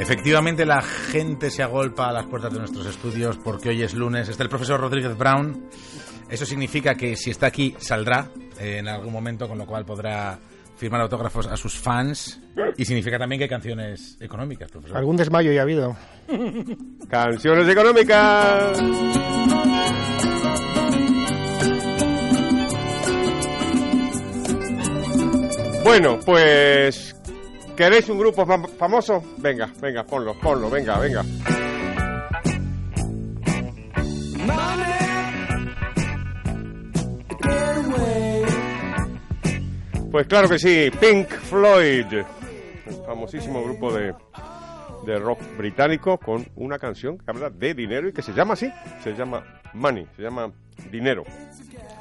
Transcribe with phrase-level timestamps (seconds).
[0.00, 4.28] Efectivamente, la gente se agolpa a las puertas de nuestros estudios porque hoy es lunes.
[4.28, 5.68] Está el profesor Rodríguez Brown.
[6.30, 8.30] Eso significa que si está aquí, saldrá
[8.60, 10.38] eh, en algún momento, con lo cual podrá
[10.76, 12.40] firmar autógrafos a sus fans.
[12.76, 14.96] Y significa también que hay canciones económicas, profesor.
[14.96, 15.96] Algún desmayo ya ha habido.
[17.08, 18.80] Canciones económicas.
[25.84, 27.17] Bueno, pues
[27.78, 29.22] ¿Queréis un grupo fam- famoso?
[29.38, 31.22] Venga, venga, ponlo, ponlo, venga, venga.
[40.10, 42.06] Pues claro que sí, Pink Floyd,
[42.86, 44.14] un famosísimo grupo de,
[45.04, 48.70] de rock británico con una canción que habla de dinero y que se llama así,
[49.02, 50.50] se llama Money, se llama
[50.90, 51.24] Dinero.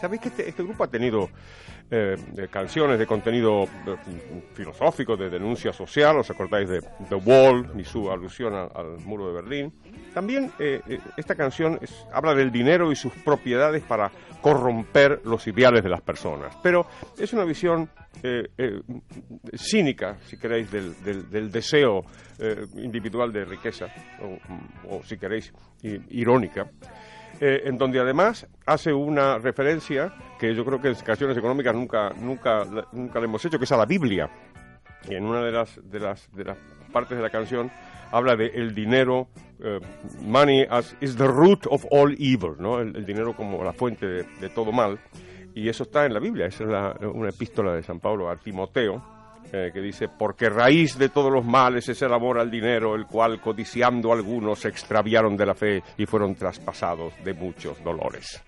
[0.00, 1.30] ¿Sabéis que este, este grupo ha tenido
[1.90, 2.16] eh,
[2.50, 3.96] canciones de contenido eh,
[4.52, 6.18] filosófico, de denuncia social?
[6.18, 9.72] ¿Os acordáis de The Wall y su alusión al muro de Berlín?
[10.12, 10.80] También eh,
[11.16, 11.80] esta canción
[12.12, 14.10] habla del dinero y sus propiedades para
[14.42, 16.54] corromper los ideales de las personas.
[16.62, 16.86] Pero
[17.18, 17.88] es una visión
[19.56, 22.04] cínica, si queréis, del, del- del deseo
[22.76, 23.86] individual de riqueza,
[24.20, 25.52] o, o, si queréis,
[26.10, 26.68] irónica
[27.40, 32.10] eh, en donde además hace una referencia que yo creo que en canciones económicas nunca,
[32.16, 34.30] nunca, nunca le hemos hecho, que es a la Biblia.
[35.08, 36.56] Y en una de las, de las, de las
[36.92, 37.70] partes de la canción
[38.10, 39.28] habla de el dinero,
[39.62, 39.80] eh,
[40.22, 42.80] money as is the root of all evil, ¿no?
[42.80, 44.98] El, dinero como la fuente de, de todo mal.
[45.54, 48.36] Y eso está en la Biblia, esa es la- una epístola de San Pablo a
[48.36, 49.02] Timoteo,
[49.52, 53.06] eh, que dice, porque raíz de todos los males es el amor al dinero, el
[53.06, 58.42] cual codiciando algunos se extraviaron de la fe y fueron traspasados de muchos dolores.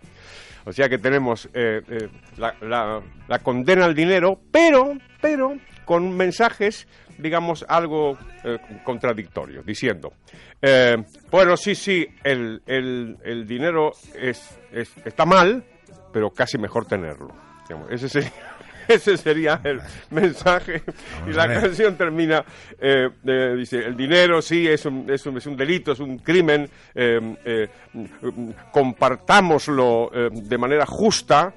[0.65, 6.15] O sea que tenemos eh, eh, la, la- la condena al dinero, pero, pero con
[6.17, 6.87] mensajes,
[7.17, 10.13] digamos, algo eh, contradictorios, diciendo,
[10.61, 10.97] eh,
[11.31, 15.65] bueno, sí, sí, el, el- el dinero es, es- está mal,
[16.13, 17.29] pero casi mejor tenerlo.
[17.67, 18.33] Digamos, ese sería,
[18.95, 20.83] ese sería el mensaje.
[21.27, 22.45] y la canción termina,
[22.81, 26.19] eh, eh, dice, el dinero sí es un, es un, es un delito, es un
[26.19, 31.53] crimen, eh, eh, mm, compartámoslo eh, de manera justa,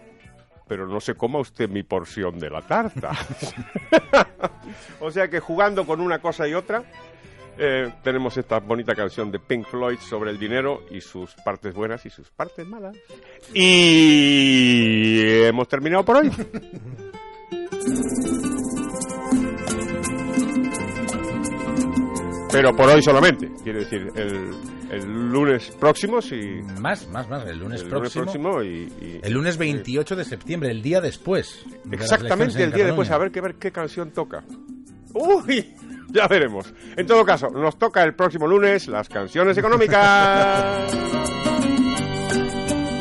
[0.67, 3.11] pero no se coma usted mi porción de la tarta.
[4.99, 6.83] o sea que jugando con una cosa y otra,
[7.57, 12.05] eh, tenemos esta bonita canción de Pink Floyd sobre el dinero y sus partes buenas
[12.05, 12.97] y sus partes malas.
[13.53, 16.31] Y hemos terminado por hoy.
[22.51, 24.51] Pero por hoy solamente, quiere decir, el,
[24.91, 26.35] el lunes próximo, si...
[26.79, 27.45] Más, más, más.
[27.47, 28.25] El lunes el próximo.
[28.25, 28.67] lunes próximo y...
[29.05, 31.65] y- El lunes 28 de septiembre, el día después.
[31.85, 34.43] de Exactamente en el día después, a ver, qué, ver qué canción toca.
[35.13, 35.73] Uy,
[36.09, 36.73] ya veremos.
[36.97, 40.91] En todo caso, nos toca el próximo lunes las canciones económicas.